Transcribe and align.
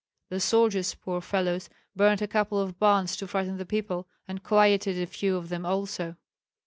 The 0.29 0.39
soldiers, 0.39 0.95
poor 0.95 1.21
fellows, 1.21 1.69
burned 1.95 2.23
a 2.23 2.27
couple 2.27 2.59
of 2.59 2.79
barns 2.79 3.15
to 3.17 3.27
frighten 3.27 3.57
the 3.57 3.67
people, 3.67 4.07
and 4.27 4.41
quieted 4.41 4.97
a 4.99 5.05
few 5.05 5.37
of 5.37 5.49
them 5.49 5.63
also." 5.63 6.15